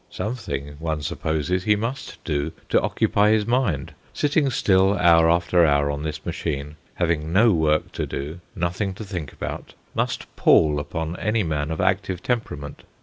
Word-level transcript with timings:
Something, 0.09 0.77
one 0.79 1.03
supposes, 1.03 1.65
he 1.65 1.75
must 1.75 2.17
do 2.23 2.53
to 2.69 2.81
occupy 2.81 3.29
his 3.29 3.45
mind: 3.45 3.93
sitting 4.15 4.49
still 4.49 4.97
hour 4.97 5.29
after 5.29 5.63
hour 5.63 5.91
on 5.91 6.01
this 6.01 6.25
machine, 6.25 6.75
having 6.95 7.31
no 7.31 7.51
work 7.53 7.91
to 7.91 8.07
do, 8.07 8.39
nothing 8.55 8.95
to 8.95 9.03
think 9.03 9.31
about, 9.31 9.75
must 9.93 10.35
pall 10.35 10.79
upon 10.79 11.17
any 11.17 11.43
man 11.43 11.69
of 11.69 11.79
active 11.79 12.23
temperament. 12.23 12.81